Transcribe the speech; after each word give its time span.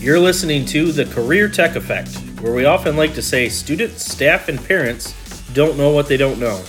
You're 0.00 0.20
listening 0.20 0.64
to 0.66 0.92
The 0.92 1.06
Career 1.06 1.48
Tech 1.48 1.74
Effect, 1.74 2.14
where 2.40 2.54
we 2.54 2.66
often 2.66 2.96
like 2.96 3.14
to 3.14 3.22
say 3.22 3.48
students, 3.48 4.06
staff, 4.06 4.48
and 4.48 4.64
parents 4.64 5.12
don't 5.54 5.76
know 5.76 5.90
what 5.90 6.06
they 6.06 6.16
don't 6.16 6.38
know. 6.38 6.62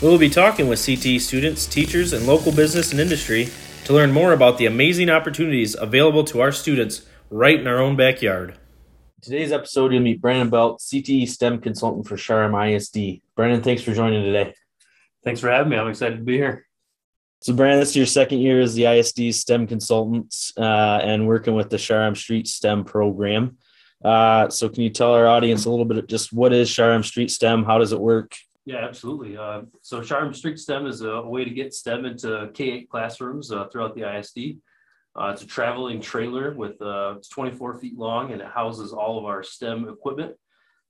We 0.00 0.08
will 0.08 0.16
be 0.16 0.30
talking 0.30 0.66
with 0.66 0.78
CTE 0.78 1.20
students, 1.20 1.66
teachers, 1.66 2.14
and 2.14 2.26
local 2.26 2.50
business 2.50 2.90
and 2.90 3.02
industry 3.02 3.50
to 3.84 3.92
learn 3.92 4.12
more 4.12 4.32
about 4.32 4.56
the 4.56 4.64
amazing 4.64 5.10
opportunities 5.10 5.76
available 5.78 6.24
to 6.24 6.40
our 6.40 6.50
students 6.50 7.04
right 7.28 7.60
in 7.60 7.66
our 7.66 7.80
own 7.80 7.96
backyard. 7.96 8.56
Today's 9.20 9.52
episode, 9.52 9.92
you'll 9.92 10.00
meet 10.00 10.22
Brandon 10.22 10.50
Beltz, 10.50 10.86
CTE 10.86 11.28
STEM 11.28 11.60
consultant 11.60 12.08
for 12.08 12.16
Char-Em 12.16 12.54
ISD. 12.54 13.20
Brandon, 13.36 13.62
thanks 13.62 13.82
for 13.82 13.92
joining 13.92 14.24
today. 14.24 14.54
Thanks 15.22 15.40
for 15.40 15.50
having 15.50 15.68
me. 15.68 15.76
I'm 15.76 15.88
excited 15.88 16.16
to 16.16 16.24
be 16.24 16.38
here. 16.38 16.67
So, 17.40 17.52
Brandon, 17.52 17.78
this 17.78 17.90
is 17.90 17.96
your 17.96 18.06
second 18.06 18.40
year 18.40 18.60
as 18.60 18.74
the 18.74 18.86
ISD 18.86 19.32
STEM 19.32 19.68
consultant 19.68 20.34
uh, 20.56 20.98
and 21.02 21.28
working 21.28 21.54
with 21.54 21.70
the 21.70 21.78
Char-Em 21.78 22.16
Street 22.16 22.48
STEM 22.48 22.82
program. 22.82 23.58
Uh, 24.04 24.48
so, 24.48 24.68
can 24.68 24.82
you 24.82 24.90
tell 24.90 25.14
our 25.14 25.28
audience 25.28 25.64
a 25.64 25.70
little 25.70 25.84
bit 25.84 25.98
of 25.98 26.08
just 26.08 26.32
what 26.32 26.52
is 26.52 26.68
Char-Em 26.68 27.04
Street 27.04 27.30
STEM? 27.30 27.64
How 27.64 27.78
does 27.78 27.92
it 27.92 28.00
work? 28.00 28.34
Yeah, 28.64 28.78
absolutely. 28.78 29.36
Uh, 29.36 29.62
so, 29.82 30.02
Char-Em 30.02 30.34
Street 30.34 30.58
STEM 30.58 30.86
is 30.86 31.02
a, 31.02 31.22
way 31.22 31.44
to 31.44 31.50
get 31.50 31.72
STEM 31.72 32.06
into 32.06 32.50
K 32.54 32.70
8 32.70 32.90
classrooms 32.90 33.52
uh, 33.52 33.66
throughout 33.68 33.94
the 33.94 34.02
ISD. 34.02 34.58
Uh, 35.14 35.30
it's 35.30 35.42
a 35.42 35.46
traveling 35.46 36.00
trailer 36.00 36.52
with 36.54 36.80
uh, 36.82 37.14
it's 37.16 37.28
24 37.28 37.78
feet 37.78 37.96
long 37.96 38.32
and 38.32 38.40
it 38.40 38.48
houses 38.48 38.92
all 38.92 39.16
of 39.16 39.24
our 39.24 39.44
STEM 39.44 39.88
equipment. 39.88 40.34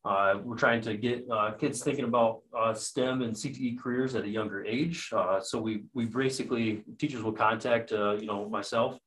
Uh, 0.05 0.38
we're 0.43 0.57
trying 0.57 0.80
to 0.80 0.97
get 0.97 1.25
uh, 1.30 1.52
kids 1.52 1.83
thinking 1.83 2.05
about 2.05 2.41
uh, 2.56 2.73
STEM 2.73 3.23
and 3.23 3.34
CTE 3.34 3.79
careers 3.79 4.15
at 4.15 4.25
a 4.25 4.29
younger 4.29 4.65
age. 4.65 5.11
Uh, 5.12 5.41
so 5.41 5.61
we 5.61 5.84
we 5.93 6.06
basically 6.06 6.84
teachers 6.98 7.23
will 7.23 7.33
contact 7.33 7.91
you 7.91 8.27
know 8.27 8.48
myself, 8.48 8.98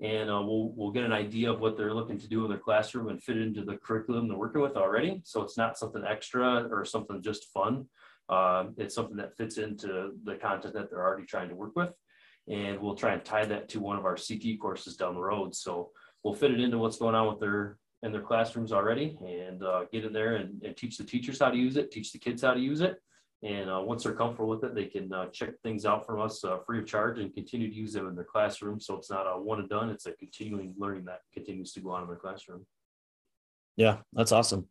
and 0.00 0.28
we'll 0.28 0.72
we'll 0.74 0.90
get 0.90 1.04
an 1.04 1.12
idea 1.12 1.52
of 1.52 1.60
what 1.60 1.76
they're 1.76 1.94
looking 1.94 2.18
to 2.18 2.28
do 2.28 2.44
in 2.44 2.50
their 2.50 2.58
classroom 2.58 3.08
and 3.08 3.22
fit 3.22 3.36
into 3.36 3.62
the 3.62 3.76
curriculum 3.76 4.28
they're 4.28 4.38
working 4.38 4.62
with 4.62 4.76
already. 4.76 5.20
So 5.24 5.42
it's 5.42 5.58
not 5.58 5.78
something 5.78 6.04
extra 6.04 6.66
or 6.70 6.84
something 6.84 7.22
just 7.22 7.52
fun. 7.52 7.86
it's 8.78 8.94
something 8.94 9.16
that 9.18 9.36
fits 9.36 9.58
into 9.58 10.12
the 10.24 10.36
content 10.36 10.74
that 10.74 10.90
they're 10.90 11.06
already 11.06 11.26
trying 11.26 11.50
to 11.50 11.54
work 11.54 11.76
with 11.76 11.92
and 12.48 12.80
we'll 12.80 12.94
try 12.94 13.12
and 13.12 13.24
tie 13.24 13.44
that 13.44 13.68
to 13.68 13.80
one 13.80 13.98
of 13.98 14.06
our 14.06 14.16
CTE 14.16 14.58
courses 14.58 14.96
down 14.96 15.14
the 15.14 15.20
road. 15.20 15.54
So 15.54 15.90
we'll 16.22 16.34
fit 16.34 16.50
it 16.50 16.60
into 16.60 16.78
what's 16.78 16.96
going 16.96 17.14
on 17.14 17.28
with 17.28 17.40
their 17.40 17.76
in 18.02 18.12
their 18.12 18.22
classrooms 18.22 18.72
already 18.72 19.16
and 19.26 19.62
uh, 19.62 19.84
get 19.92 20.04
in 20.04 20.12
there 20.12 20.36
and, 20.36 20.62
and, 20.62 20.76
teach 20.76 20.96
the 20.96 21.04
teachers 21.04 21.40
how 21.40 21.50
to 21.50 21.56
use 21.56 21.76
it, 21.76 21.90
teach 21.90 22.12
the 22.12 22.18
kids 22.18 22.42
how 22.42 22.54
to 22.54 22.60
use 22.60 22.80
it. 22.80 23.00
And 23.42 23.70
uh, 23.70 23.80
once 23.80 24.02
they're 24.02 24.14
comfortable 24.14 24.48
with 24.48 24.64
it, 24.64 24.74
they 24.74 24.86
can 24.86 25.12
uh, 25.12 25.26
check 25.26 25.50
things 25.62 25.84
out 25.84 26.04
from 26.06 26.20
us 26.20 26.44
uh, 26.44 26.58
free 26.66 26.80
of 26.80 26.86
charge 26.86 27.18
and 27.18 27.32
continue 27.32 27.68
to 27.68 27.74
use 27.74 27.92
them 27.92 28.08
in 28.08 28.14
their 28.14 28.24
classroom. 28.24 28.80
So 28.80 28.96
it's 28.96 29.10
not 29.10 29.26
a 29.26 29.40
one 29.40 29.60
and 29.60 29.68
done; 29.68 29.90
it's 29.90 30.06
a 30.06 30.12
continuing 30.12 30.74
learning 30.76 31.04
that 31.04 31.20
continues 31.32 31.72
to 31.74 31.80
go 31.80 31.90
on 31.90 32.02
in 32.02 32.08
their 32.08 32.16
classroom. 32.16 32.66
Yeah, 33.76 33.98
that's 34.12 34.32
awesome. 34.32 34.68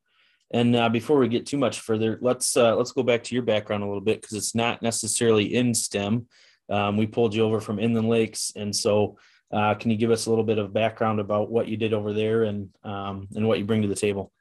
And 0.52 0.76
uh, 0.76 0.90
before 0.90 1.18
we 1.18 1.30
get 1.30 1.46
too 1.46 1.58
much 1.58 1.80
further, 1.80 2.20
let's 2.22 2.58
uh, 2.58 2.76
let's 2.76 2.92
go 2.92 3.04
back 3.04 3.24
to 3.26 3.36
your 3.36 3.44
background 3.44 3.84
a 3.84 3.88
little 3.88 4.02
bit 4.02 4.22
because 4.22 4.36
it's 4.36 4.56
not 4.56 4.82
necessarily 4.82 5.56
in 5.56 5.74
STEM. 5.74 6.28
Um, 6.70 6.98
we 6.98 7.08
pulled 7.08 7.34
you 7.34 7.44
over 7.44 7.62
from 7.62 7.80
Inland 7.80 8.10
Lakes, 8.10 8.52
and 8.56 8.76
so 8.76 9.18
uh, 9.52 9.76
can 9.76 9.92
you 9.92 9.98
give 9.98 10.12
us 10.12 10.26
a 10.26 10.30
little 10.30 10.44
bit 10.44 10.58
of 10.58 10.74
background 10.74 11.20
about 11.20 11.50
what 11.50 11.68
you 11.68 11.78
did 11.78 11.94
over 11.94 12.14
there 12.14 12.44
and 12.44 12.70
um, 12.84 13.28
and 13.36 13.48
what 13.48 13.60
you 13.60 13.66
bring 13.66 13.82
to 13.82 13.88
the 13.88 13.96
table? 13.96 14.32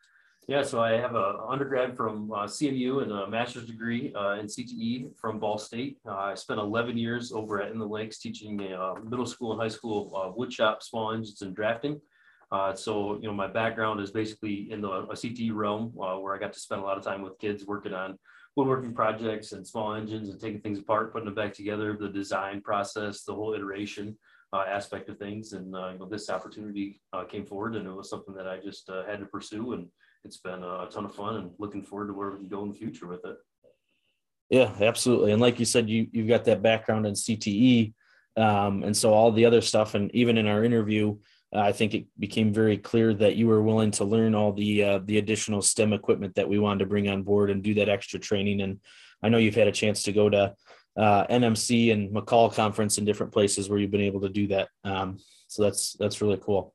Yeah, 0.49 0.63
so 0.63 0.81
I 0.81 0.93
have 0.93 1.17
an 1.17 1.37
undergrad 1.49 1.97
from 1.97 2.31
uh, 2.31 2.45
CMU 2.45 3.03
and 3.03 3.11
a 3.11 3.29
master's 3.29 3.67
degree 3.67 4.13
uh, 4.15 4.35
in 4.35 4.47
CTE 4.47 5.17
from 5.19 5.41
Ball 5.41 5.59
State. 5.59 5.99
Uh, 6.07 6.15
I 6.15 6.35
spent 6.35 6.61
11 6.61 6.97
years 6.97 7.33
over 7.33 7.61
at 7.61 7.73
Inland 7.73 7.91
Lakes 7.91 8.19
teaching 8.19 8.73
uh, 8.73 8.95
middle 9.03 9.27
school 9.27 9.51
and 9.51 9.61
high 9.61 9.67
school 9.67 10.13
uh, 10.15 10.39
woodshop, 10.39 10.85
small 10.85 11.11
engines, 11.13 11.43
and 11.43 11.55
drafting. 11.55 12.01
so, 12.77 13.17
you 13.21 13.27
know, 13.27 13.35
my 13.35 13.49
background 13.49 14.01
is 14.01 14.13
basically 14.13 14.71
in 14.71 14.81
the 14.81 14.89
CTE 14.89 15.53
realm 15.53 15.91
where 15.95 16.37
I 16.37 16.39
got 16.39 16.53
to 16.53 16.61
spend 16.61 16.81
a 16.81 16.85
lot 16.85 16.97
of 16.97 17.03
time 17.03 17.23
with 17.23 17.41
kids 17.41 17.67
working 17.67 17.93
on 17.93 18.17
woodworking 18.55 18.95
projects 18.95 19.51
and 19.51 19.67
small 19.67 19.95
engines 19.95 20.29
and 20.29 20.41
taking 20.41 20.61
things 20.61 20.79
apart, 20.79 21.13
putting 21.13 21.27
them 21.27 21.35
back 21.35 21.55
together, 21.55 21.97
the 21.99 22.09
design 22.09 22.61
process, 22.61 23.25
the 23.25 23.35
whole 23.35 23.53
iteration 23.53 24.17
uh, 24.53 24.65
aspect 24.69 25.09
of 25.09 25.19
things. 25.19 25.53
And 25.53 25.75
uh, 25.75 25.91
you 25.93 25.99
know, 25.99 26.07
this 26.07 26.31
opportunity 26.31 27.01
uh, 27.13 27.25
came 27.25 27.47
forward, 27.47 27.77
and 27.77 27.87
it 27.87 27.93
was 27.93 28.11
something 28.11 28.35
that 28.35 28.47
I 28.47 28.59
just 28.59 28.89
uh, 28.89 29.05
had 29.07 29.21
to 29.21 29.27
pursue, 29.27 29.73
and 29.73 29.89
it's 30.25 30.39
been 30.39 30.63
a 30.63 30.89
ton 30.91 31.05
of 31.05 31.15
fun, 31.15 31.37
and 31.37 31.51
looking 31.59 31.83
forward 31.83 32.09
to 32.09 32.15
where 32.15 32.31
we 32.31 32.39
can 32.39 32.49
go 32.49 32.63
in 32.63 32.71
the 32.71 32.79
future 32.79 33.07
with 33.07 33.25
it. 33.25 33.37
Yeah, 34.51 34.73
absolutely. 34.81 35.33
And 35.33 35.43
like 35.43 35.59
you 35.59 35.65
said, 35.65 35.89
you 35.89 36.07
you've 36.13 36.29
got 36.29 36.45
that 36.45 36.63
background 36.63 37.07
in 37.07 37.15
CTE, 37.15 37.93
um, 38.37 38.83
and 38.83 38.97
so 38.97 39.13
all 39.13 39.33
the 39.33 39.45
other 39.45 39.61
stuff, 39.61 39.95
and 39.95 40.15
even 40.15 40.39
in 40.39 40.47
our 40.47 40.65
interview, 40.65 41.17
uh, 41.55 41.61
I 41.61 41.73
think 41.73 41.95
it 41.95 42.07
became 42.19 42.53
very 42.53 42.77
clear 42.77 43.15
that 43.15 43.37
you 43.37 43.47
were 43.47 43.63
willing 43.63 43.91
to 43.93 44.05
learn 44.05 44.35
all 44.35 44.53
the 44.53 44.85
uh, 44.85 45.01
the 45.05 45.19
additional 45.19 45.63
STEM 45.63 45.93
equipment 45.93 46.35
that 46.37 46.49
we 46.49 46.59
wanted 46.59 46.81
to 46.81 46.87
bring 46.87 47.09
on 47.09 47.23
board 47.23 47.51
and 47.51 47.63
do 47.63 47.75
that 47.75 47.89
extra 47.89 48.19
training. 48.19 48.61
And 48.61 48.81
I 49.23 49.29
know 49.29 49.39
you've 49.39 49.55
had 49.55 49.69
a 49.69 49.73
chance 49.73 50.03
to 50.05 50.13
go 50.13 50.29
to 50.29 50.55
uh, 50.97 51.27
NMC 51.27 51.93
and 51.93 52.11
MACUL 52.13 52.51
conference 52.51 52.99
in 52.99 53.05
different 53.05 53.33
places 53.33 53.69
where 53.69 53.79
you've 53.79 53.91
been 53.91 54.01
able 54.01 54.21
to 54.23 54.29
do 54.29 54.47
that. 54.49 54.69
Um, 54.85 55.19
so 55.49 55.63
that's 55.63 55.95
that's 55.99 56.21
really 56.21 56.39
cool. 56.43 56.75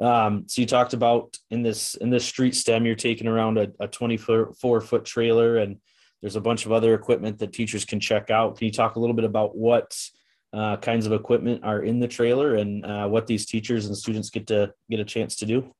Um, 0.00 0.44
so 0.48 0.62
you 0.62 0.66
talked 0.66 0.94
about 0.94 1.36
in 1.50 1.62
this 1.62 1.94
in 1.96 2.10
this 2.10 2.24
street 2.24 2.54
stem, 2.54 2.86
you're 2.86 2.94
taking 2.94 3.26
around 3.26 3.58
a, 3.58 3.68
a 3.80 3.88
24 3.88 4.80
foot 4.80 5.04
trailer, 5.04 5.58
and 5.58 5.76
there's 6.22 6.36
a 6.36 6.40
bunch 6.40 6.64
of 6.64 6.72
other 6.72 6.94
equipment 6.94 7.38
that 7.38 7.52
teachers 7.52 7.84
can 7.84 8.00
check 8.00 8.30
out. 8.30 8.56
Can 8.56 8.66
you 8.66 8.72
talk 8.72 8.96
a 8.96 9.00
little 9.00 9.14
bit 9.14 9.24
about 9.24 9.56
what 9.56 9.96
uh, 10.52 10.76
kinds 10.78 11.06
of 11.06 11.12
equipment 11.12 11.62
are 11.64 11.82
in 11.82 12.00
the 12.00 12.08
trailer 12.08 12.56
and 12.56 12.84
uh, 12.84 13.06
what 13.06 13.26
these 13.26 13.46
teachers 13.46 13.86
and 13.86 13.96
students 13.96 14.30
get 14.30 14.46
to 14.48 14.72
get 14.88 15.00
a 15.00 15.04
chance 15.04 15.36
to 15.36 15.46
do? 15.46 15.72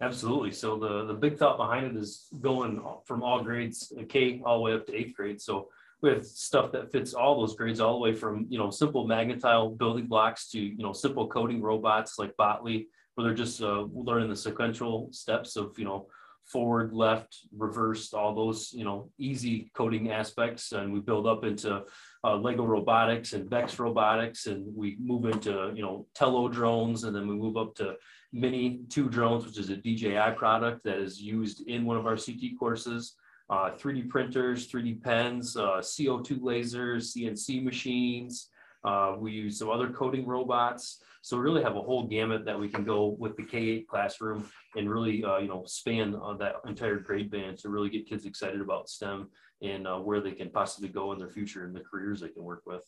Absolutely. 0.00 0.52
So 0.52 0.78
the 0.78 1.04
the 1.04 1.14
big 1.14 1.36
thought 1.36 1.58
behind 1.58 1.86
it 1.86 1.96
is 1.96 2.28
going 2.40 2.82
from 3.04 3.22
all 3.22 3.42
grades 3.42 3.92
K 4.08 4.40
all 4.44 4.58
the 4.58 4.62
way 4.62 4.74
up 4.74 4.86
to 4.86 4.94
eighth 4.94 5.14
grade. 5.14 5.40
So 5.40 5.68
have 6.04 6.24
stuff 6.24 6.72
that 6.72 6.92
fits 6.92 7.14
all 7.14 7.40
those 7.40 7.56
grades 7.56 7.80
all 7.80 7.94
the 7.94 8.00
way 8.00 8.12
from 8.12 8.46
you 8.48 8.58
know 8.58 8.70
simple 8.70 9.06
magnetile 9.06 9.76
building 9.76 10.06
blocks 10.06 10.50
to 10.50 10.60
you 10.60 10.82
know 10.82 10.92
simple 10.92 11.26
coding 11.28 11.60
robots 11.60 12.18
like 12.18 12.36
Botley, 12.36 12.88
where 13.14 13.26
they're 13.26 13.34
just 13.34 13.62
uh, 13.62 13.86
learning 13.92 14.28
the 14.28 14.36
sequential 14.36 15.08
steps 15.12 15.56
of 15.56 15.78
you 15.78 15.84
know 15.84 16.06
forward, 16.44 16.92
left, 16.92 17.40
reversed, 17.56 18.14
all 18.14 18.34
those 18.34 18.72
you 18.72 18.84
know 18.84 19.10
easy 19.18 19.70
coding 19.74 20.10
aspects, 20.12 20.72
and 20.72 20.92
we 20.92 21.00
build 21.00 21.26
up 21.26 21.44
into 21.44 21.82
uh, 22.24 22.36
Lego 22.36 22.64
robotics 22.64 23.32
and 23.32 23.50
Vex 23.50 23.78
robotics, 23.78 24.46
and 24.46 24.64
we 24.74 24.96
move 25.00 25.24
into 25.24 25.72
you 25.74 25.82
know 25.82 26.06
Tello 26.14 26.48
drones, 26.48 27.04
and 27.04 27.14
then 27.14 27.26
we 27.26 27.34
move 27.34 27.56
up 27.56 27.74
to 27.76 27.96
Mini 28.32 28.80
2 28.90 29.08
drones, 29.08 29.46
which 29.46 29.58
is 29.58 29.70
a 29.70 29.76
DJI 29.76 30.36
product 30.36 30.84
that 30.84 30.98
is 30.98 31.20
used 31.20 31.66
in 31.68 31.84
one 31.84 31.96
of 31.96 32.06
our 32.06 32.16
CT 32.16 32.58
courses. 32.58 33.14
Uh, 33.48 33.70
3D 33.76 34.08
printers, 34.08 34.68
3D 34.68 35.02
pens, 35.02 35.56
uh, 35.56 35.78
CO2 35.78 36.40
lasers, 36.40 37.16
CNC 37.16 37.62
machines. 37.62 38.48
Uh, 38.84 39.14
we 39.18 39.32
use 39.32 39.58
some 39.58 39.70
other 39.70 39.90
coding 39.90 40.26
robots. 40.26 41.00
So 41.22 41.36
we 41.36 41.42
really 41.42 41.62
have 41.62 41.76
a 41.76 41.82
whole 41.82 42.06
gamut 42.06 42.44
that 42.44 42.58
we 42.58 42.68
can 42.68 42.84
go 42.84 43.16
with 43.18 43.36
the 43.36 43.42
K-8 43.42 43.86
classroom 43.88 44.48
and 44.76 44.88
really, 44.88 45.24
uh, 45.24 45.38
you 45.38 45.48
know, 45.48 45.64
span 45.66 46.14
on 46.14 46.38
that 46.38 46.56
entire 46.66 47.00
grade 47.00 47.30
band 47.30 47.58
to 47.58 47.68
really 47.68 47.90
get 47.90 48.08
kids 48.08 48.26
excited 48.26 48.60
about 48.60 48.88
STEM 48.88 49.28
and 49.60 49.88
uh, 49.88 49.98
where 49.98 50.20
they 50.20 50.32
can 50.32 50.50
possibly 50.50 50.88
go 50.88 51.12
in 51.12 51.18
their 51.18 51.28
future 51.28 51.64
and 51.64 51.74
the 51.74 51.80
careers 51.80 52.20
they 52.20 52.28
can 52.28 52.44
work 52.44 52.62
with. 52.64 52.84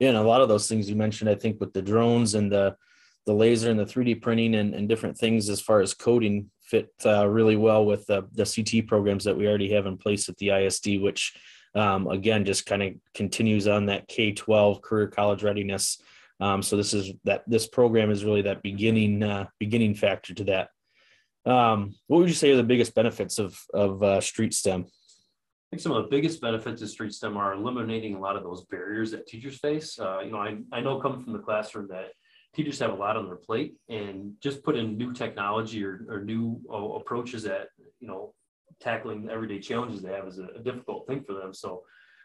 Yeah, 0.00 0.08
and 0.08 0.18
a 0.18 0.22
lot 0.22 0.40
of 0.40 0.48
those 0.48 0.66
things 0.66 0.88
you 0.88 0.96
mentioned, 0.96 1.30
I 1.30 1.34
think, 1.34 1.60
with 1.60 1.72
the 1.72 1.82
drones 1.82 2.34
and 2.34 2.50
the 2.50 2.76
the 3.30 3.36
laser 3.36 3.70
and 3.70 3.78
the 3.78 3.84
3D 3.84 4.20
printing 4.20 4.56
and, 4.56 4.74
and 4.74 4.88
different 4.88 5.16
things 5.16 5.48
as 5.48 5.60
far 5.60 5.80
as 5.80 5.94
coding 5.94 6.50
fit 6.64 6.92
uh, 7.06 7.28
really 7.28 7.54
well 7.54 7.86
with 7.86 8.04
the, 8.06 8.26
the 8.32 8.44
CT 8.44 8.88
programs 8.88 9.22
that 9.22 9.36
we 9.36 9.46
already 9.46 9.70
have 9.70 9.86
in 9.86 9.96
place 9.96 10.28
at 10.28 10.36
the 10.38 10.48
ISD, 10.48 11.00
which 11.00 11.38
um, 11.76 12.08
again 12.08 12.44
just 12.44 12.66
kind 12.66 12.82
of 12.82 12.94
continues 13.14 13.68
on 13.68 13.86
that 13.86 14.08
K 14.08 14.32
12 14.32 14.82
career 14.82 15.06
college 15.06 15.44
readiness. 15.44 16.02
Um, 16.40 16.60
so 16.60 16.76
this 16.76 16.92
is 16.92 17.12
that 17.22 17.44
this 17.46 17.68
program 17.68 18.10
is 18.10 18.24
really 18.24 18.42
that 18.42 18.62
beginning 18.62 19.22
uh, 19.22 19.46
beginning 19.60 19.94
factor 19.94 20.34
to 20.34 20.44
that. 20.44 20.70
Um, 21.48 21.94
what 22.08 22.18
would 22.18 22.28
you 22.28 22.34
say 22.34 22.50
are 22.50 22.56
the 22.56 22.64
biggest 22.64 22.96
benefits 22.96 23.38
of 23.38 23.56
of 23.72 24.02
uh, 24.02 24.20
Street 24.20 24.54
STEM? 24.54 24.86
I 24.86 25.76
think 25.76 25.82
some 25.82 25.92
of 25.92 26.02
the 26.02 26.08
biggest 26.08 26.40
benefits 26.40 26.82
of 26.82 26.90
Street 26.90 27.12
STEM 27.12 27.36
are 27.36 27.52
eliminating 27.52 28.16
a 28.16 28.20
lot 28.20 28.34
of 28.34 28.42
those 28.42 28.64
barriers 28.64 29.12
that 29.12 29.28
teachers 29.28 29.58
face. 29.58 30.00
Uh, 30.00 30.18
you 30.24 30.32
know, 30.32 30.38
I, 30.38 30.56
I 30.72 30.80
know 30.80 30.98
coming 30.98 31.22
from 31.22 31.32
the 31.32 31.38
classroom 31.38 31.86
that 31.90 32.08
teachers 32.54 32.78
have 32.80 32.90
a 32.90 32.96
lot 32.96 33.16
on 33.16 33.26
their 33.26 33.36
plate 33.36 33.74
and 33.88 34.34
just 34.40 34.62
put 34.64 34.76
in 34.76 34.98
new 34.98 35.12
technology 35.12 35.84
or, 35.84 36.04
or 36.08 36.24
new 36.24 36.60
uh, 36.72 36.76
approaches 36.76 37.46
at, 37.46 37.68
you 38.00 38.08
know, 38.08 38.34
tackling 38.80 39.28
everyday 39.30 39.58
challenges 39.58 40.02
they 40.02 40.12
have 40.12 40.26
is 40.26 40.38
a, 40.38 40.48
a, 40.56 40.62
difficult 40.62 41.06
thing 41.06 41.22
for 41.22 41.34
them. 41.34 41.52
So 41.52 41.82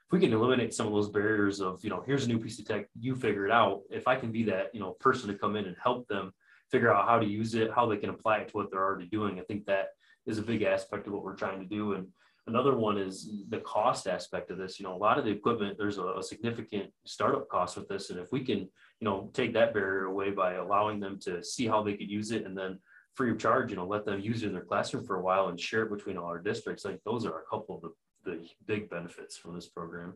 if 0.07 0.11
we 0.11 0.19
can 0.19 0.33
eliminate 0.33 0.73
some 0.73 0.87
of 0.87 0.93
those 0.93 1.09
barriers 1.09 1.59
of, 1.61 1.83
you 1.83 1.89
know, 1.89 2.03
here's 2.05 2.25
a 2.25 2.27
new 2.27 2.39
piece 2.39 2.59
of 2.59 2.65
tech, 2.65 2.87
you 2.99 3.15
figure 3.15 3.45
it 3.45 3.51
out. 3.51 3.81
If 3.89 4.07
I 4.07 4.15
can 4.15 4.31
be 4.31 4.43
that, 4.43 4.73
you 4.73 4.79
know, 4.79 4.91
person 4.99 5.27
to 5.27 5.37
come 5.37 5.55
in 5.55 5.65
and 5.65 5.75
help 5.81 6.07
them 6.07 6.31
figure 6.71 6.93
out 6.93 7.07
how 7.07 7.19
to 7.19 7.25
use 7.25 7.53
it, 7.55 7.71
how 7.75 7.85
they 7.85 7.97
can 7.97 8.09
apply 8.09 8.37
it 8.37 8.47
to 8.49 8.57
what 8.57 8.71
they're 8.71 8.83
already 8.83 9.07
doing, 9.07 9.39
I 9.39 9.43
think 9.43 9.65
that 9.65 9.89
is 10.25 10.37
a 10.37 10.43
big 10.43 10.63
aspect 10.63 11.07
of 11.07 11.13
what 11.13 11.23
we're 11.23 11.35
trying 11.35 11.59
to 11.59 11.65
do. 11.65 11.93
And 11.93 12.07
Another 12.47 12.75
one 12.77 12.97
is 12.97 13.31
the 13.49 13.59
cost 13.59 14.07
aspect 14.07 14.51
of 14.51 14.57
this. 14.59 14.79
You 14.79 14.85
know, 14.85 14.95
a 14.95 14.97
lot 14.97 15.17
of 15.17 15.25
the 15.25 15.31
equipment, 15.31 15.77
there's 15.79 15.97
a, 15.97 16.05
a, 16.17 16.21
significant 16.21 16.91
startup 17.03 17.49
cost 17.49 17.75
with 17.75 17.87
this. 17.87 18.11
And 18.11 18.19
if 18.19 18.31
we 18.31 18.41
can, 18.41 18.59
you 18.59 18.69
know, 19.01 19.31
take 19.33 19.53
that 19.53 19.73
barrier 19.73 20.05
away 20.05 20.29
by 20.29 20.53
allowing 20.53 20.99
them 20.99 21.17
to 21.21 21.43
see 21.43 21.65
how 21.65 21.81
they 21.81 21.95
could 21.95 22.09
use 22.09 22.31
it 22.31 22.45
and 22.45 22.55
then 22.55 22.77
free 23.15 23.31
of 23.31 23.39
charge, 23.39 23.71
you 23.71 23.77
know, 23.77 23.87
let 23.87 24.05
them 24.05 24.19
use 24.19 24.43
it 24.43 24.47
in 24.47 24.53
their 24.53 24.63
classroom 24.63 25.03
for 25.05 25.15
a 25.15 25.23
while 25.23 25.47
and 25.47 25.59
share 25.59 25.83
it 25.83 25.91
between 25.91 26.17
all 26.17 26.27
our 26.27 26.37
districts. 26.37 26.85
Like 26.85 26.99
those 27.03 27.25
are 27.25 27.39
a 27.39 27.49
couple 27.49 27.77
of 27.77 27.81
the, 27.81 28.31
the 28.31 28.47
big 28.67 28.91
benefits 28.91 29.35
from 29.35 29.55
this 29.55 29.67
program. 29.67 30.13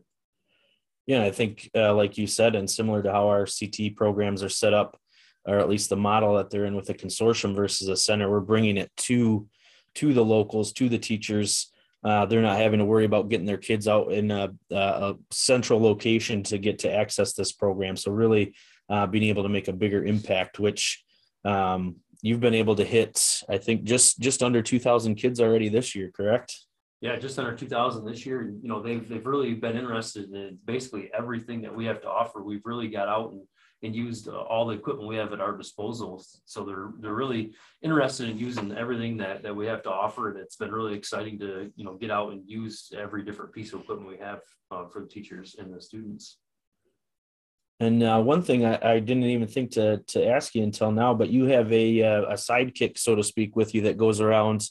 Yeah, 1.06 1.24
I 1.24 1.32
think, 1.32 1.68
uh, 1.74 1.94
like 1.94 2.16
you 2.16 2.28
said, 2.28 2.54
and 2.54 2.70
similar 2.70 3.02
to 3.02 3.10
how 3.10 3.28
our 3.28 3.46
CT 3.46 3.96
programs 3.96 4.44
are 4.44 4.48
set 4.48 4.72
up, 4.72 5.00
or 5.46 5.58
at 5.58 5.68
least 5.68 5.88
the 5.88 5.96
model 5.96 6.36
that 6.36 6.50
they're 6.50 6.66
in 6.66 6.76
with 6.76 6.90
a 6.90 6.94
consortium 6.94 7.56
versus 7.56 7.88
a 7.88 7.96
center, 7.96 8.30
we're 8.30 8.40
bringing 8.40 8.76
it 8.76 8.92
to 8.96 9.48
to 9.96 10.12
the 10.14 10.24
locals, 10.24 10.72
to 10.74 10.88
the 10.88 10.98
teachers. 10.98 11.69
Uh, 12.02 12.24
they're 12.26 12.40
not 12.40 12.56
having 12.56 12.78
to 12.78 12.84
worry 12.84 13.04
about 13.04 13.28
getting 13.28 13.46
their 13.46 13.58
kids 13.58 13.86
out 13.86 14.12
in 14.12 14.30
a, 14.30 14.48
a 14.70 15.14
central 15.30 15.80
location 15.80 16.42
to 16.42 16.56
get 16.58 16.78
to 16.78 16.92
access 16.92 17.34
this 17.34 17.52
program. 17.52 17.96
So 17.96 18.10
really, 18.10 18.54
uh, 18.88 19.06
being 19.06 19.24
able 19.24 19.42
to 19.42 19.48
make 19.48 19.68
a 19.68 19.72
bigger 19.72 20.04
impact, 20.04 20.58
which 20.58 21.04
um, 21.44 21.96
you've 22.22 22.40
been 22.40 22.54
able 22.54 22.76
to 22.76 22.84
hit, 22.84 23.42
I 23.48 23.58
think, 23.58 23.84
just 23.84 24.18
just 24.18 24.42
under 24.42 24.62
two 24.62 24.78
thousand 24.78 25.16
kids 25.16 25.40
already 25.40 25.68
this 25.68 25.94
year, 25.94 26.10
correct? 26.10 26.58
Yeah, 27.00 27.16
just 27.16 27.38
under 27.38 27.54
2,000 27.54 28.04
this 28.04 28.26
year. 28.26 28.42
You 28.42 28.68
know, 28.68 28.82
they've 28.82 29.08
they've 29.08 29.26
really 29.26 29.54
been 29.54 29.76
interested 29.76 30.30
in 30.32 30.58
basically 30.64 31.10
everything 31.16 31.62
that 31.62 31.74
we 31.74 31.86
have 31.86 32.02
to 32.02 32.08
offer. 32.08 32.42
We've 32.42 32.64
really 32.64 32.88
got 32.88 33.08
out 33.08 33.32
and 33.32 33.42
and 33.82 33.96
used 33.96 34.28
uh, 34.28 34.32
all 34.32 34.66
the 34.66 34.74
equipment 34.74 35.08
we 35.08 35.16
have 35.16 35.32
at 35.32 35.40
our 35.40 35.56
disposal. 35.56 36.22
So 36.44 36.64
they're 36.64 36.90
they're 37.00 37.14
really 37.14 37.54
interested 37.82 38.28
in 38.28 38.38
using 38.38 38.76
everything 38.76 39.16
that 39.18 39.42
that 39.42 39.56
we 39.56 39.66
have 39.66 39.82
to 39.84 39.90
offer, 39.90 40.30
and 40.30 40.38
it's 40.38 40.56
been 40.56 40.72
really 40.72 40.94
exciting 40.94 41.38
to 41.38 41.72
you 41.74 41.84
know 41.84 41.94
get 41.94 42.10
out 42.10 42.32
and 42.32 42.42
use 42.46 42.92
every 42.96 43.24
different 43.24 43.52
piece 43.52 43.72
of 43.72 43.80
equipment 43.80 44.10
we 44.10 44.18
have 44.18 44.40
uh, 44.70 44.86
for 44.86 45.00
the 45.00 45.08
teachers 45.08 45.56
and 45.58 45.74
the 45.74 45.80
students. 45.80 46.38
And 47.80 48.02
uh, 48.02 48.20
one 48.20 48.42
thing 48.42 48.66
I, 48.66 48.78
I, 48.82 48.98
didn't 48.98 49.24
even 49.24 49.48
think 49.48 49.70
to 49.72 50.02
to 50.08 50.26
ask 50.26 50.54
you 50.54 50.62
until 50.62 50.92
now, 50.92 51.14
but 51.14 51.30
you 51.30 51.46
have 51.46 51.72
a 51.72 52.02
uh, 52.02 52.22
a 52.24 52.34
sidekick, 52.34 52.98
so 52.98 53.14
to 53.14 53.24
speak, 53.24 53.56
with 53.56 53.74
you 53.74 53.82
that 53.82 53.96
goes 53.96 54.20
around 54.20 54.68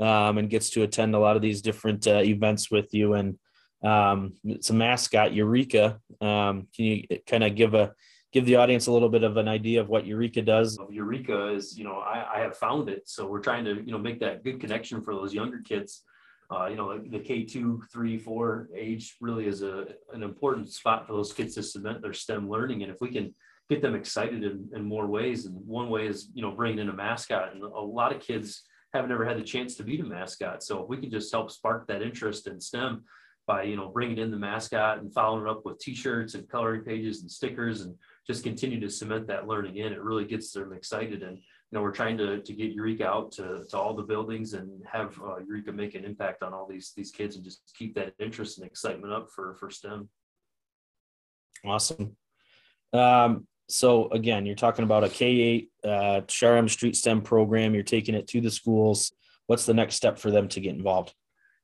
um, 0.00 0.38
and 0.38 0.50
gets 0.50 0.70
to 0.70 0.82
attend 0.82 1.14
a 1.14 1.18
lot 1.18 1.36
of 1.36 1.42
these 1.42 1.62
different 1.62 2.06
uh, 2.06 2.22
events 2.22 2.70
with 2.70 2.92
you. 2.92 3.14
And 3.14 3.38
um, 3.84 4.34
it's 4.44 4.70
a 4.70 4.74
mascot, 4.74 5.32
Eureka. 5.32 6.00
Um, 6.20 6.68
can 6.74 6.84
you 6.84 7.04
kind 7.26 7.44
of 7.44 7.54
give 7.54 7.74
a 7.74 7.92
give 8.32 8.46
the 8.46 8.56
audience 8.56 8.86
a 8.86 8.92
little 8.92 9.08
bit 9.08 9.24
of 9.24 9.36
an 9.36 9.48
idea 9.48 9.80
of 9.80 9.88
what 9.88 10.06
Eureka 10.06 10.42
does? 10.42 10.78
Eureka 10.88 11.48
is, 11.48 11.76
you 11.76 11.84
know, 11.84 11.98
I, 11.98 12.36
I 12.36 12.38
have 12.40 12.56
found 12.56 12.88
it, 12.88 13.08
so 13.08 13.26
we're 13.26 13.40
trying 13.40 13.64
to, 13.64 13.74
you 13.74 13.90
know, 13.90 13.98
make 13.98 14.20
that 14.20 14.44
good 14.44 14.60
connection 14.60 15.02
for 15.02 15.14
those 15.14 15.34
younger 15.34 15.60
kids. 15.62 16.04
Uh, 16.52 16.66
you 16.66 16.76
know, 16.76 16.98
the 16.98 17.18
K 17.20 17.44
two, 17.44 17.82
three, 17.92 18.18
four 18.18 18.68
age 18.76 19.16
really 19.20 19.46
is 19.46 19.62
a 19.62 19.86
an 20.12 20.22
important 20.22 20.68
spot 20.70 21.06
for 21.06 21.12
those 21.12 21.32
kids 21.32 21.54
to 21.54 21.62
cement 21.62 22.02
their 22.02 22.12
STEM 22.12 22.48
learning, 22.48 22.82
and 22.82 22.90
if 22.92 23.00
we 23.00 23.10
can 23.10 23.34
get 23.68 23.82
them 23.82 23.94
excited 23.94 24.42
in, 24.42 24.68
in 24.74 24.84
more 24.84 25.06
ways, 25.06 25.46
and 25.46 25.54
one 25.66 25.88
way 25.88 26.06
is, 26.06 26.28
you 26.34 26.42
know, 26.42 26.50
bringing 26.50 26.80
in 26.80 26.88
a 26.88 26.92
mascot, 26.92 27.54
and 27.54 27.62
a 27.62 27.80
lot 27.80 28.14
of 28.14 28.20
kids 28.20 28.62
have 28.92 29.08
never 29.08 29.24
had 29.24 29.38
the 29.38 29.42
chance 29.42 29.76
to 29.76 29.84
be 29.84 30.00
a 30.00 30.04
mascot. 30.04 30.62
So 30.62 30.82
if 30.82 30.88
we 30.88 30.96
can 30.96 31.10
just 31.10 31.32
help 31.32 31.50
spark 31.50 31.86
that 31.86 32.02
interest 32.02 32.46
in 32.46 32.60
STEM 32.60 33.04
by, 33.46 33.62
you 33.62 33.76
know, 33.76 33.88
bringing 33.88 34.18
in 34.18 34.30
the 34.30 34.36
mascot 34.36 34.98
and 34.98 35.12
following 35.12 35.48
up 35.48 35.64
with 35.64 35.78
t-shirts 35.78 36.34
and 36.34 36.48
coloring 36.48 36.82
pages 36.82 37.22
and 37.22 37.30
stickers 37.30 37.80
and 37.82 37.94
just 38.26 38.44
continue 38.44 38.80
to 38.80 38.90
cement 38.90 39.26
that 39.26 39.46
learning 39.46 39.76
in, 39.76 39.92
it 39.92 40.02
really 40.02 40.24
gets 40.24 40.52
them 40.52 40.72
excited. 40.72 41.22
And, 41.22 41.36
you 41.36 41.42
know, 41.72 41.82
we're 41.82 41.92
trying 41.92 42.18
to, 42.18 42.40
to 42.40 42.52
get 42.52 42.72
Eureka 42.72 43.06
out 43.06 43.32
to, 43.32 43.64
to 43.70 43.78
all 43.78 43.94
the 43.94 44.02
buildings 44.02 44.54
and 44.54 44.82
have 44.90 45.18
uh, 45.22 45.38
Eureka 45.38 45.72
make 45.72 45.94
an 45.94 46.04
impact 46.04 46.42
on 46.42 46.52
all 46.52 46.66
these, 46.66 46.92
these 46.96 47.10
kids 47.10 47.36
and 47.36 47.44
just 47.44 47.62
keep 47.76 47.94
that 47.94 48.14
interest 48.18 48.58
and 48.58 48.66
excitement 48.66 49.12
up 49.12 49.28
for, 49.30 49.54
for 49.54 49.70
STEM. 49.70 50.08
Awesome. 51.64 52.16
Um, 52.92 53.46
so 53.70 54.08
again, 54.10 54.46
you're 54.46 54.56
talking 54.56 54.84
about 54.84 55.04
a 55.04 55.08
K8 55.08 55.68
uh, 55.84 56.20
Char-Em 56.26 56.68
Street 56.68 56.96
STEM 56.96 57.22
program. 57.22 57.74
You're 57.74 57.82
taking 57.82 58.14
it 58.14 58.26
to 58.28 58.40
the 58.40 58.50
schools. 58.50 59.12
What's 59.46 59.66
the 59.66 59.74
next 59.74 59.96
step 59.96 60.18
for 60.18 60.30
them 60.30 60.48
to 60.48 60.60
get 60.60 60.74
involved? 60.74 61.14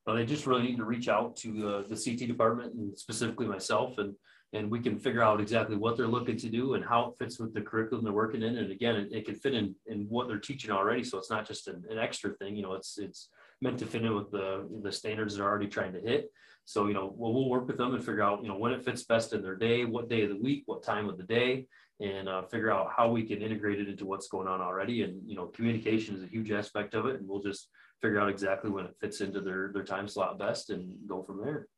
Well, 0.06 0.16
they 0.16 0.24
just 0.24 0.46
really 0.46 0.62
need 0.62 0.76
to 0.76 0.84
reach 0.84 1.08
out 1.08 1.36
to 1.38 1.68
uh, 1.68 1.82
the 1.88 1.96
CT 1.96 2.28
department 2.28 2.74
and 2.74 2.96
specifically 2.96 3.46
myself, 3.46 3.98
and 3.98 4.14
and 4.52 4.70
we 4.70 4.78
can 4.80 4.98
figure 4.98 5.22
out 5.22 5.40
exactly 5.40 5.76
what 5.76 5.96
they're 5.96 6.06
looking 6.06 6.36
to 6.36 6.48
do 6.48 6.74
and 6.74 6.84
how 6.84 7.08
it 7.08 7.14
fits 7.18 7.40
with 7.40 7.52
the 7.52 7.60
curriculum 7.60 8.04
they're 8.04 8.12
working 8.12 8.42
in. 8.42 8.56
And 8.58 8.70
again, 8.70 8.94
it, 8.94 9.08
it 9.12 9.26
can 9.26 9.34
fit 9.34 9.54
in 9.54 9.74
in 9.86 10.06
what 10.08 10.28
they're 10.28 10.38
teaching 10.38 10.70
already, 10.70 11.02
so 11.02 11.18
it's 11.18 11.30
not 11.30 11.46
just 11.46 11.66
an, 11.66 11.84
an 11.90 11.98
extra 11.98 12.30
thing. 12.34 12.54
You 12.56 12.62
know, 12.62 12.74
it's 12.74 12.98
it's 12.98 13.28
meant 13.60 13.78
to 13.78 13.86
fit 13.86 14.04
in 14.04 14.14
with 14.14 14.30
the 14.30 14.68
the 14.82 14.92
standards 14.92 15.36
they're 15.36 15.46
already 15.46 15.68
trying 15.68 15.92
to 15.92 16.00
hit. 16.00 16.30
So 16.64 16.86
you 16.88 16.94
know, 16.94 17.12
well, 17.16 17.32
we'll 17.32 17.48
work 17.48 17.66
with 17.66 17.78
them 17.78 17.94
and 17.94 18.04
figure 18.04 18.22
out 18.22 18.42
you 18.42 18.48
know 18.48 18.58
when 18.58 18.72
it 18.72 18.84
fits 18.84 19.04
best 19.04 19.32
in 19.32 19.42
their 19.42 19.56
day, 19.56 19.84
what 19.84 20.08
day 20.08 20.22
of 20.22 20.30
the 20.30 20.38
week, 20.38 20.64
what 20.66 20.82
time 20.82 21.08
of 21.08 21.16
the 21.16 21.24
day, 21.24 21.66
and 22.00 22.28
uh, 22.28 22.42
figure 22.42 22.72
out 22.72 22.92
how 22.94 23.08
we 23.10 23.22
can 23.22 23.40
integrate 23.40 23.80
it 23.80 23.88
into 23.88 24.04
what's 24.04 24.28
going 24.28 24.48
on 24.48 24.60
already. 24.60 25.02
And 25.02 25.20
you 25.28 25.36
know, 25.36 25.46
communication 25.46 26.16
is 26.16 26.22
a 26.22 26.26
huge 26.26 26.50
aspect 26.50 26.94
of 26.94 27.06
it, 27.06 27.16
and 27.16 27.28
we'll 27.28 27.42
just 27.42 27.68
figure 28.02 28.20
out 28.20 28.28
exactly 28.28 28.70
when 28.70 28.84
it 28.84 28.96
fits 29.00 29.20
into 29.20 29.40
their 29.40 29.70
their 29.72 29.84
time 29.84 30.08
slot 30.08 30.38
best 30.38 30.70
and 30.70 30.96
go 31.06 31.22
from 31.22 31.40
there. 31.40 31.68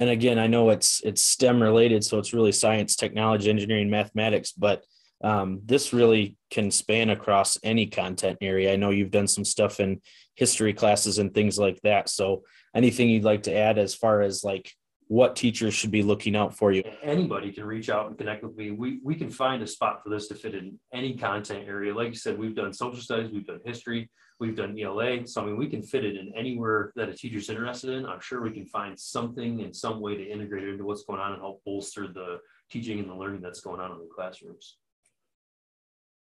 And 0.00 0.10
again, 0.10 0.38
I 0.38 0.48
know 0.48 0.70
it's 0.70 1.00
it's 1.04 1.22
STEM 1.22 1.62
related, 1.62 2.02
so 2.02 2.18
it's 2.18 2.32
really 2.32 2.52
science, 2.52 2.96
technology, 2.96 3.48
engineering, 3.48 3.88
mathematics, 3.88 4.52
but 4.52 4.84
um, 5.22 5.60
this 5.64 5.92
really 5.92 6.36
can 6.50 6.70
span 6.70 7.10
across 7.10 7.58
any 7.62 7.86
content 7.86 8.38
area. 8.40 8.72
I 8.72 8.76
know 8.76 8.90
you've 8.90 9.10
done 9.10 9.28
some 9.28 9.44
stuff 9.44 9.80
in 9.80 10.00
history 10.34 10.72
classes 10.72 11.18
and 11.18 11.32
things 11.32 11.58
like 11.58 11.80
that. 11.82 12.08
So 12.08 12.42
anything 12.74 13.08
you'd 13.08 13.24
like 13.24 13.44
to 13.44 13.56
add 13.56 13.78
as 13.78 13.94
far 13.94 14.22
as 14.22 14.42
like 14.42 14.72
what 15.08 15.36
teachers 15.36 15.74
should 15.74 15.90
be 15.90 16.02
looking 16.02 16.34
out 16.34 16.56
for 16.56 16.72
you? 16.72 16.82
Anybody 17.02 17.52
can 17.52 17.64
reach 17.64 17.90
out 17.90 18.06
and 18.06 18.16
connect 18.16 18.42
with 18.42 18.56
me. 18.56 18.70
We, 18.70 18.98
we 19.04 19.14
can 19.14 19.30
find 19.30 19.62
a 19.62 19.66
spot 19.66 20.02
for 20.02 20.08
this 20.08 20.26
to 20.28 20.34
fit 20.34 20.54
in 20.54 20.78
any 20.94 21.18
content 21.18 21.68
area. 21.68 21.94
Like 21.94 22.08
you 22.08 22.14
said, 22.14 22.38
we've 22.38 22.54
done 22.54 22.72
social 22.72 23.02
studies, 23.02 23.30
we've 23.30 23.46
done 23.46 23.60
history, 23.62 24.08
we've 24.40 24.56
done 24.56 24.74
ELA. 24.78 25.26
So, 25.26 25.42
I 25.42 25.44
mean, 25.44 25.58
we 25.58 25.68
can 25.68 25.82
fit 25.82 26.06
it 26.06 26.16
in 26.16 26.32
anywhere 26.34 26.92
that 26.96 27.10
a 27.10 27.14
teacher's 27.14 27.50
interested 27.50 27.90
in. 27.90 28.06
I'm 28.06 28.20
sure 28.20 28.40
we 28.40 28.52
can 28.52 28.64
find 28.64 28.98
something 28.98 29.60
in 29.60 29.74
some 29.74 30.00
way 30.00 30.16
to 30.16 30.24
integrate 30.26 30.64
it 30.64 30.70
into 30.70 30.84
what's 30.84 31.04
going 31.04 31.20
on 31.20 31.32
and 31.32 31.42
help 31.42 31.62
bolster 31.66 32.08
the 32.08 32.38
teaching 32.70 32.98
and 32.98 33.10
the 33.10 33.14
learning 33.14 33.42
that's 33.42 33.60
going 33.60 33.80
on 33.80 33.90
in 33.90 33.98
the 33.98 34.08
classrooms. 34.14 34.78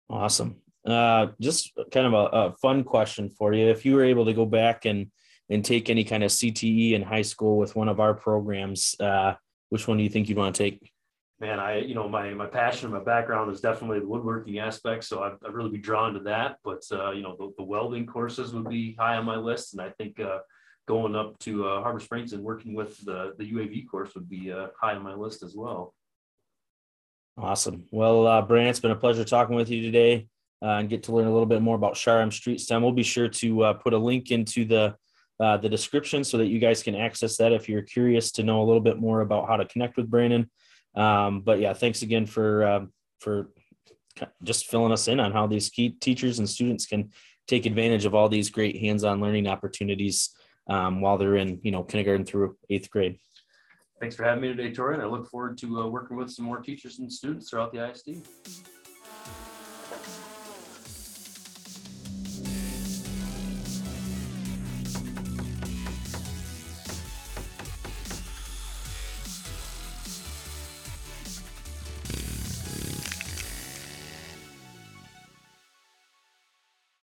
Awesome. 0.09 0.57
Uh, 0.85 1.27
just 1.41 1.73
kind 1.91 2.07
of 2.07 2.13
a, 2.13 2.37
a 2.37 2.51
fun 2.61 2.83
question 2.83 3.29
for 3.29 3.53
you. 3.53 3.67
If 3.67 3.85
you 3.85 3.95
were 3.95 4.05
able 4.05 4.25
to 4.25 4.33
go 4.33 4.45
back 4.45 4.85
and 4.85 5.11
and 5.49 5.63
take 5.63 5.89
any 5.89 6.03
kind 6.03 6.23
of 6.23 6.31
CTE 6.31 6.93
in 6.93 7.01
high 7.01 7.21
school 7.21 7.57
with 7.57 7.75
one 7.75 7.87
of 7.87 7.99
our 7.99 8.13
programs, 8.13 8.95
uh, 8.99 9.33
which 9.69 9.87
one 9.87 9.97
do 9.97 10.03
you 10.03 10.09
think 10.09 10.27
you'd 10.27 10.37
want 10.37 10.55
to 10.55 10.63
take? 10.63 10.91
Man, 11.39 11.59
I, 11.59 11.77
you 11.77 11.93
know, 11.93 12.09
my, 12.09 12.33
my 12.33 12.47
passion, 12.47 12.91
my 12.91 12.99
background 12.99 13.51
is 13.51 13.61
definitely 13.61 13.99
the 13.99 14.07
woodworking 14.07 14.59
aspect. 14.59 15.03
So 15.03 15.23
I'd, 15.23 15.33
I'd 15.45 15.53
really 15.53 15.69
be 15.69 15.77
drawn 15.77 16.13
to 16.15 16.19
that. 16.21 16.57
But, 16.63 16.83
uh, 16.91 17.11
you 17.11 17.21
know, 17.21 17.35
the, 17.37 17.53
the, 17.57 17.63
welding 17.63 18.07
courses 18.07 18.53
would 18.53 18.67
be 18.67 18.95
high 18.99 19.17
on 19.17 19.25
my 19.25 19.35
list. 19.35 19.73
And 19.73 19.81
I 19.81 19.91
think 19.91 20.19
uh, 20.19 20.39
going 20.87 21.15
up 21.15 21.37
to 21.39 21.67
uh, 21.67 21.81
Harbor 21.81 21.99
Springs 21.99 22.33
and 22.33 22.43
working 22.43 22.73
with 22.73 22.97
the, 23.05 23.33
the 23.37 23.51
UAV 23.51 23.87
course 23.87 24.15
would 24.15 24.27
be 24.27 24.51
uh, 24.51 24.67
high 24.81 24.95
on 24.95 25.03
my 25.03 25.13
list 25.13 25.43
as 25.43 25.55
well. 25.55 25.93
Awesome. 27.39 27.85
Well, 27.91 28.25
uh, 28.25 28.45
it's 28.49 28.79
been 28.79 28.89
a 28.89 28.95
pleasure 28.95 29.23
talking 29.23 29.55
with 29.55 29.69
you 29.69 29.83
today 29.83 30.27
uh, 30.63 30.77
and 30.79 30.89
get 30.89 31.03
to 31.03 31.11
learn 31.11 31.27
a 31.27 31.31
little 31.31 31.45
bit 31.45 31.61
more 31.61 31.75
about 31.75 31.93
Char-Em 31.93 32.31
Street 32.31 32.59
STEM. 32.59 32.81
We'll 32.81 32.93
be 32.93 33.03
sure 33.03 33.29
to 33.29 33.63
uh, 33.63 33.73
put 33.73 33.93
a 33.93 33.97
link 33.97 34.31
into 34.31 34.65
the 34.65 34.95
uh, 35.39 35.55
the 35.57 35.69
description 35.69 36.23
so 36.23 36.39
that 36.39 36.47
you 36.47 36.57
guys 36.57 36.81
can 36.81 36.95
access 36.95 37.37
that 37.37 37.51
if 37.51 37.69
you're 37.69 37.83
curious 37.83 38.31
to 38.31 38.41
know 38.41 38.63
a 38.63 38.65
little 38.65 38.81
bit 38.81 38.97
more 38.97 39.21
about 39.21 39.47
how 39.47 39.55
to 39.55 39.65
connect 39.65 39.95
with 39.95 40.09
Brandon. 40.09 40.49
Um, 40.95 41.41
but 41.41 41.59
yeah, 41.59 41.73
thanks 41.73 42.01
again 42.01 42.25
for 42.25 42.65
um, 42.65 42.91
for 43.19 43.51
just 44.41 44.65
filling 44.65 44.91
us 44.91 45.07
in 45.07 45.19
on 45.19 45.31
how 45.31 45.45
these 45.45 45.69
key 45.69 45.89
teachers 45.89 46.39
and 46.39 46.49
students 46.49 46.87
can 46.87 47.11
take 47.47 47.67
advantage 47.67 48.05
of 48.05 48.15
all 48.15 48.29
these 48.29 48.49
great 48.49 48.79
hands-on 48.79 49.21
learning 49.21 49.47
opportunities 49.47 50.31
um, 50.67 51.01
while 51.01 51.19
they're 51.19 51.35
in 51.35 51.59
you 51.61 51.69
know 51.69 51.83
kindergarten 51.83 52.25
through 52.25 52.57
eighth 52.71 52.89
grade. 52.89 53.19
Thanks 53.99 54.15
for 54.15 54.23
having 54.23 54.41
me 54.41 54.49
today, 54.49 54.71
Tori, 54.71 54.93
and 54.93 55.01
I 55.01 55.07
look 55.07 55.27
forward 55.27 55.57
to 55.59 55.81
uh, 55.81 55.87
working 55.87 56.17
with 56.17 56.29
some 56.29 56.45
more 56.45 56.59
teachers 56.59 56.99
and 56.99 57.11
students 57.11 57.49
throughout 57.49 57.71
the 57.71 57.89
ISD. 57.89 58.27